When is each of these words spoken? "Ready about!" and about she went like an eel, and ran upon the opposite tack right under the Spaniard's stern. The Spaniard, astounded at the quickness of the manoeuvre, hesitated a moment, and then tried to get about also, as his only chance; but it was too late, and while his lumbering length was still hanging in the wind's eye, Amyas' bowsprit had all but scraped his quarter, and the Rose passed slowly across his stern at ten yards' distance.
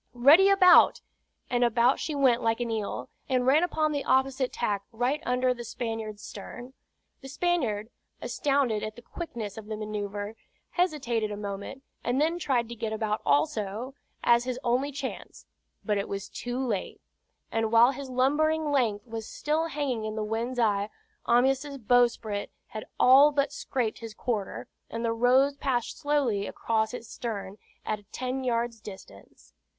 "Ready 0.15 0.49
about!" 0.49 0.99
and 1.47 1.63
about 1.63 1.99
she 1.99 2.15
went 2.15 2.41
like 2.41 2.59
an 2.59 2.71
eel, 2.71 3.07
and 3.29 3.45
ran 3.45 3.61
upon 3.63 3.91
the 3.91 4.03
opposite 4.03 4.51
tack 4.51 4.81
right 4.91 5.21
under 5.27 5.53
the 5.53 5.63
Spaniard's 5.63 6.23
stern. 6.23 6.73
The 7.21 7.27
Spaniard, 7.29 7.91
astounded 8.19 8.81
at 8.81 8.95
the 8.95 9.03
quickness 9.03 9.59
of 9.59 9.67
the 9.67 9.77
manoeuvre, 9.77 10.33
hesitated 10.71 11.29
a 11.31 11.37
moment, 11.37 11.83
and 12.03 12.19
then 12.19 12.39
tried 12.39 12.67
to 12.69 12.75
get 12.75 12.91
about 12.91 13.21
also, 13.23 13.93
as 14.23 14.45
his 14.45 14.57
only 14.63 14.91
chance; 14.91 15.45
but 15.85 15.99
it 15.99 16.09
was 16.09 16.29
too 16.29 16.57
late, 16.57 16.99
and 17.51 17.71
while 17.71 17.91
his 17.91 18.09
lumbering 18.09 18.71
length 18.71 19.05
was 19.05 19.29
still 19.29 19.67
hanging 19.67 20.05
in 20.05 20.15
the 20.15 20.23
wind's 20.23 20.57
eye, 20.57 20.89
Amyas' 21.27 21.77
bowsprit 21.77 22.49
had 22.69 22.87
all 22.99 23.31
but 23.31 23.53
scraped 23.53 23.99
his 23.99 24.15
quarter, 24.15 24.67
and 24.89 25.05
the 25.05 25.13
Rose 25.13 25.57
passed 25.57 25.99
slowly 25.99 26.47
across 26.47 26.89
his 26.89 27.07
stern 27.07 27.57
at 27.85 28.11
ten 28.11 28.43
yards' 28.43 28.79
distance. 28.81 29.53